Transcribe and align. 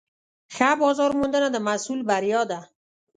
ښه 0.55 0.69
بازارموندنه 0.81 1.47
د 1.51 1.57
محصول 1.67 1.99
بریا 2.09 2.41
ده. 2.51 2.59